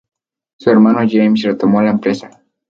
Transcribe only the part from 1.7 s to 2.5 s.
la empresa.